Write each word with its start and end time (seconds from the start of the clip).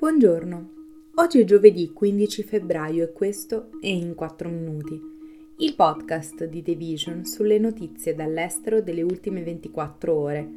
Buongiorno, 0.00 0.70
oggi 1.16 1.40
è 1.40 1.44
giovedì 1.44 1.92
15 1.92 2.42
febbraio 2.42 3.04
e 3.04 3.12
questo 3.12 3.68
è 3.82 3.88
In 3.88 4.14
4 4.14 4.48
Minuti, 4.48 4.98
il 5.58 5.74
podcast 5.74 6.46
di 6.46 6.62
The 6.62 6.74
Vision 6.74 7.26
sulle 7.26 7.58
notizie 7.58 8.14
dall'estero 8.14 8.80
delle 8.80 9.02
ultime 9.02 9.42
24 9.42 10.14
ore. 10.14 10.48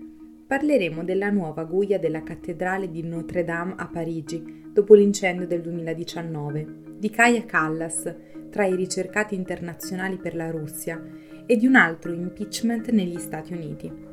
Parleremo 0.48 1.04
della 1.04 1.30
nuova 1.30 1.66
guglia 1.66 1.98
della 1.98 2.24
cattedrale 2.24 2.90
di 2.90 3.04
Notre 3.04 3.44
Dame 3.44 3.74
a 3.76 3.90
Parigi 3.90 4.70
dopo 4.72 4.94
l'incendio 4.94 5.46
del 5.46 5.60
2019, 5.60 6.76
di 6.98 7.10
Kaya 7.10 7.44
Callas, 7.44 8.16
tra 8.50 8.66
i 8.66 8.78
ricercati 8.78 9.36
internazionali 9.36 10.16
per 10.16 10.36
la 10.36 10.50
Russia, 10.52 11.04
e 11.46 11.58
di 11.58 11.68
un 11.68 11.76
altro 11.76 12.14
impeachment 12.14 12.92
negli 12.92 13.20
Stati 13.20 13.52
Uniti. 13.52 14.13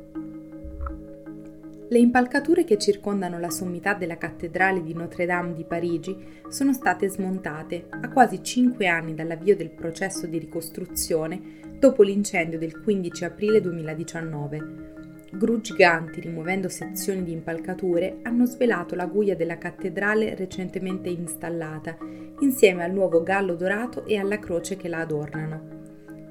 Le 1.91 1.99
impalcature 1.99 2.63
che 2.63 2.77
circondano 2.77 3.37
la 3.37 3.49
sommità 3.49 3.93
della 3.93 4.17
cattedrale 4.17 4.81
di 4.81 4.93
Notre 4.93 5.25
Dame 5.25 5.51
di 5.51 5.65
Parigi 5.65 6.15
sono 6.47 6.71
state 6.71 7.09
smontate 7.09 7.87
a 7.89 8.07
quasi 8.07 8.41
cinque 8.41 8.87
anni 8.87 9.13
dall'avvio 9.13 9.57
del 9.57 9.71
processo 9.71 10.25
di 10.25 10.37
ricostruzione 10.37 11.41
dopo 11.77 12.01
l'incendio 12.01 12.57
del 12.57 12.79
15 12.79 13.25
aprile 13.25 13.59
2019. 13.59 14.91
Gru 15.31 15.59
giganti 15.59 16.21
rimuovendo 16.21 16.69
sezioni 16.69 17.23
di 17.25 17.33
impalcature 17.33 18.19
hanno 18.21 18.45
svelato 18.45 18.95
la 18.95 19.05
guglia 19.05 19.35
della 19.35 19.57
cattedrale 19.57 20.33
recentemente 20.35 21.09
installata, 21.09 21.97
insieme 22.39 22.85
al 22.85 22.93
nuovo 22.93 23.21
gallo 23.21 23.55
dorato 23.55 24.05
e 24.05 24.17
alla 24.17 24.39
croce 24.39 24.77
che 24.77 24.87
la 24.87 24.99
adornano. 24.99 25.80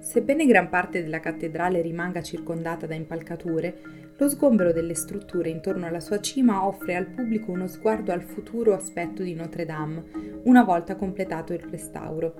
Sebbene 0.00 0.46
gran 0.46 0.68
parte 0.70 1.02
della 1.02 1.20
cattedrale 1.20 1.82
rimanga 1.82 2.22
circondata 2.22 2.86
da 2.86 2.94
impalcature, 2.94 3.98
lo 4.16 4.28
sgombero 4.28 4.72
delle 4.72 4.94
strutture 4.94 5.50
intorno 5.50 5.86
alla 5.86 6.00
sua 6.00 6.20
cima 6.20 6.66
offre 6.66 6.96
al 6.96 7.06
pubblico 7.06 7.52
uno 7.52 7.66
sguardo 7.66 8.10
al 8.10 8.22
futuro 8.22 8.74
aspetto 8.74 9.22
di 9.22 9.34
Notre 9.34 9.66
Dame, 9.66 10.04
una 10.44 10.64
volta 10.64 10.96
completato 10.96 11.52
il 11.52 11.60
restauro. 11.60 12.34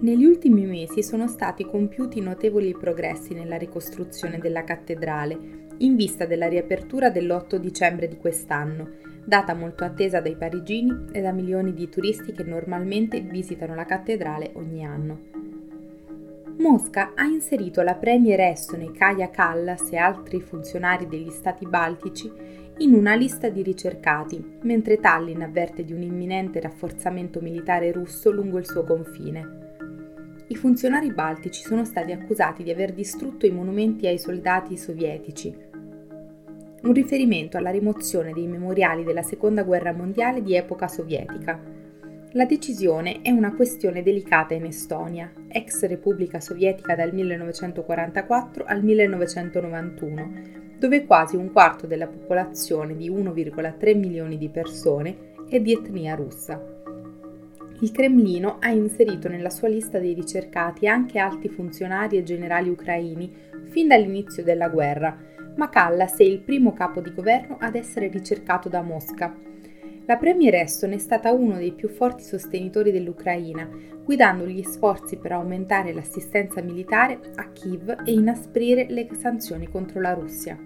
Negli 0.00 0.24
ultimi 0.24 0.64
mesi 0.64 1.02
sono 1.02 1.28
stati 1.28 1.64
compiuti 1.64 2.20
notevoli 2.20 2.72
progressi 2.72 3.32
nella 3.32 3.56
ricostruzione 3.56 4.38
della 4.38 4.64
cattedrale, 4.64 5.38
in 5.78 5.96
vista 5.96 6.24
della 6.24 6.48
riapertura 6.48 7.10
dell'8 7.10 7.56
dicembre 7.56 8.08
di 8.08 8.16
quest'anno, 8.16 8.90
data 9.24 9.54
molto 9.54 9.84
attesa 9.84 10.20
dai 10.20 10.36
parigini 10.36 11.06
e 11.12 11.20
da 11.20 11.32
milioni 11.32 11.74
di 11.74 11.88
turisti 11.88 12.32
che 12.32 12.44
normalmente 12.44 13.20
visitano 13.20 13.74
la 13.74 13.84
cattedrale 13.86 14.50
ogni 14.54 14.84
anno. 14.84 15.43
Mosca 16.58 17.12
ha 17.14 17.24
inserito 17.24 17.82
la 17.82 17.94
premier 17.94 18.38
estone 18.40 18.92
Kaya 18.92 19.28
Kallas 19.28 19.90
e 19.90 19.96
altri 19.96 20.40
funzionari 20.40 21.08
degli 21.08 21.30
stati 21.30 21.66
baltici 21.66 22.30
in 22.78 22.94
una 22.94 23.14
lista 23.14 23.48
di 23.48 23.62
ricercati, 23.62 24.58
mentre 24.62 24.98
Tallinn 24.98 25.42
avverte 25.42 25.84
di 25.84 25.92
un 25.92 26.02
imminente 26.02 26.60
rafforzamento 26.60 27.40
militare 27.40 27.90
russo 27.90 28.30
lungo 28.30 28.58
il 28.58 28.66
suo 28.66 28.84
confine. 28.84 29.62
I 30.46 30.54
funzionari 30.54 31.12
baltici 31.12 31.62
sono 31.62 31.84
stati 31.84 32.12
accusati 32.12 32.62
di 32.62 32.70
aver 32.70 32.92
distrutto 32.92 33.46
i 33.46 33.50
monumenti 33.50 34.06
ai 34.06 34.18
soldati 34.18 34.76
sovietici, 34.76 35.72
un 36.82 36.92
riferimento 36.92 37.56
alla 37.56 37.70
rimozione 37.70 38.32
dei 38.32 38.46
memoriali 38.46 39.04
della 39.04 39.22
Seconda 39.22 39.62
Guerra 39.62 39.92
Mondiale 39.92 40.42
di 40.42 40.54
epoca 40.54 40.86
sovietica, 40.86 41.58
la 42.34 42.46
decisione 42.46 43.22
è 43.22 43.30
una 43.30 43.54
questione 43.54 44.02
delicata 44.02 44.54
in 44.54 44.64
Estonia, 44.64 45.32
ex 45.46 45.84
Repubblica 45.86 46.40
Sovietica 46.40 46.96
dal 46.96 47.12
1944 47.12 48.64
al 48.66 48.82
1991, 48.82 50.32
dove 50.76 51.04
quasi 51.04 51.36
un 51.36 51.52
quarto 51.52 51.86
della 51.86 52.08
popolazione 52.08 52.96
di 52.96 53.08
1,3 53.08 53.96
milioni 53.96 54.36
di 54.36 54.48
persone 54.48 55.16
è 55.48 55.60
di 55.60 55.74
etnia 55.74 56.16
russa. 56.16 56.60
Il 57.80 57.92
Cremlino 57.92 58.56
ha 58.58 58.70
inserito 58.70 59.28
nella 59.28 59.50
sua 59.50 59.68
lista 59.68 60.00
dei 60.00 60.14
ricercati 60.14 60.88
anche 60.88 61.20
alti 61.20 61.48
funzionari 61.48 62.16
e 62.16 62.24
generali 62.24 62.68
ucraini 62.68 63.32
fin 63.66 63.86
dall'inizio 63.86 64.42
della 64.42 64.68
guerra, 64.68 65.16
ma 65.54 65.68
Callas 65.68 66.16
è 66.16 66.24
il 66.24 66.40
primo 66.40 66.72
capo 66.72 67.00
di 67.00 67.14
governo 67.14 67.58
ad 67.60 67.76
essere 67.76 68.08
ricercato 68.08 68.68
da 68.68 68.82
Mosca 68.82 69.52
la 70.06 70.16
Premier 70.18 70.54
Eston 70.54 70.92
è 70.92 70.98
stata 70.98 71.32
uno 71.32 71.56
dei 71.56 71.72
più 71.72 71.88
forti 71.88 72.22
sostenitori 72.22 72.92
dell'Ucraina, 72.92 73.66
guidando 74.04 74.46
gli 74.46 74.62
sforzi 74.62 75.16
per 75.16 75.32
aumentare 75.32 75.94
l'assistenza 75.94 76.60
militare 76.60 77.18
a 77.36 77.48
Kiev 77.52 78.02
e 78.04 78.12
inasprire 78.12 78.86
le 78.90 79.08
sanzioni 79.18 79.66
contro 79.66 80.00
la 80.00 80.12
Russia. 80.12 80.58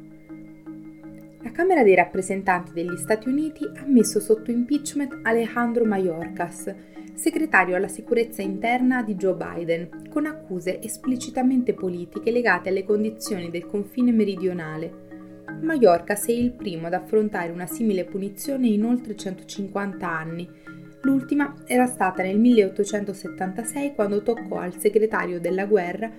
La 1.41 1.53
Camera 1.53 1.85
dei 1.85 1.95
rappresentanti 1.95 2.73
degli 2.73 2.97
Stati 2.97 3.29
Uniti 3.29 3.65
ha 3.65 3.85
messo 3.87 4.19
sotto 4.19 4.51
impeachment 4.51 5.21
Alejandro 5.23 5.85
Mayorkas, 5.85 6.75
segretario 7.15 7.77
alla 7.77 7.87
sicurezza 7.87 8.43
interna 8.43 9.05
di 9.05 9.15
Joe 9.15 9.37
Biden, 9.37 10.09
con 10.11 10.27
accuse 10.27 10.83
esplicitamente 10.83 11.75
politiche 11.75 12.33
legate 12.33 12.71
alle 12.71 12.85
condizioni 12.85 13.51
del 13.51 13.67
confine 13.67 14.11
meridionale 14.11 15.07
Mallorca 15.61 16.15
sei 16.15 16.43
il 16.43 16.53
primo 16.53 16.87
ad 16.87 16.95
affrontare 16.95 17.51
una 17.51 17.67
simile 17.67 18.05
punizione 18.05 18.69
in 18.69 18.85
oltre 18.85 19.17
150 19.17 20.09
anni. 20.09 20.49
L'ultima 21.03 21.55
era 21.67 21.87
stata 21.87 22.23
nel 22.23 22.39
1876 22.39 23.95
quando 23.95 24.23
toccò 24.23 24.57
al 24.59 24.79
segretario 24.79 25.41
della 25.41 25.67
guerra 25.67 26.11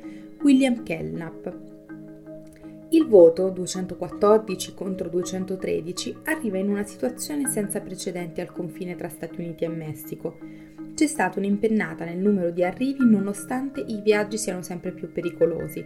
William 0.42 0.84
Kellnap. 0.84 1.58
Il 2.92 3.06
voto 3.06 3.50
214 3.50 4.74
contro 4.74 5.10
213 5.10 6.18
arriva 6.24 6.58
in 6.58 6.70
una 6.70 6.84
situazione 6.84 7.48
senza 7.48 7.82
precedenti 7.82 8.42
al 8.42 8.52
confine 8.52 8.96
tra 8.96 9.10
Stati 9.10 9.40
Uniti 9.40 9.64
e 9.64 9.68
Messico. 9.68 10.38
C'è 10.96 11.06
stata 11.06 11.38
un'impennata 11.40 12.04
nel 12.04 12.18
numero 12.18 12.50
di 12.50 12.64
arrivi 12.64 13.06
nonostante 13.08 13.80
i 13.80 14.02
viaggi 14.02 14.38
siano 14.38 14.64
sempre 14.64 14.92
più 14.92 15.12
pericolosi. 15.12 15.86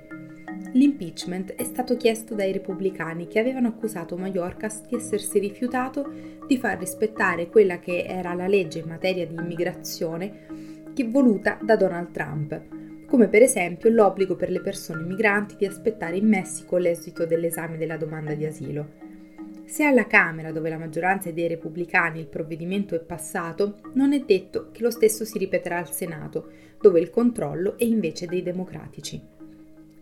L'impeachment 0.73 1.53
è 1.53 1.63
stato 1.63 1.95
chiesto 1.95 2.33
dai 2.33 2.51
repubblicani 2.51 3.27
che 3.27 3.39
avevano 3.39 3.67
accusato 3.67 4.17
Mayorkas 4.17 4.87
di 4.87 4.95
essersi 4.95 5.37
rifiutato 5.37 6.11
di 6.47 6.57
far 6.57 6.79
rispettare 6.79 7.47
quella 7.47 7.79
che 7.79 8.03
era 8.03 8.33
la 8.33 8.47
legge 8.47 8.79
in 8.79 8.87
materia 8.87 9.27
di 9.27 9.35
immigrazione 9.35 10.81
voluta 11.05 11.57
da 11.61 11.75
Donald 11.75 12.11
Trump, 12.11 13.05
come 13.05 13.27
per 13.27 13.41
esempio 13.41 13.89
l'obbligo 13.89 14.35
per 14.35 14.49
le 14.49 14.61
persone 14.61 15.03
migranti 15.03 15.55
di 15.55 15.65
aspettare 15.65 16.17
in 16.17 16.27
Messico 16.27 16.77
l'esito 16.77 17.25
dell'esame 17.25 17.77
della 17.77 17.97
domanda 17.97 18.33
di 18.33 18.45
asilo. 18.45 19.01
Se 19.65 19.83
alla 19.83 20.05
Camera, 20.05 20.51
dove 20.51 20.69
la 20.69 20.77
maggioranza 20.77 21.29
è 21.29 21.33
dei 21.33 21.47
repubblicani, 21.47 22.19
il 22.19 22.27
provvedimento 22.27 22.95
è 22.95 22.99
passato, 22.99 23.79
non 23.93 24.13
è 24.13 24.19
detto 24.19 24.69
che 24.71 24.83
lo 24.83 24.91
stesso 24.91 25.25
si 25.25 25.37
ripeterà 25.37 25.77
al 25.77 25.91
Senato, 25.91 26.49
dove 26.79 26.99
il 26.99 27.09
controllo 27.09 27.77
è 27.77 27.83
invece 27.83 28.27
dei 28.27 28.43
democratici. 28.43 29.32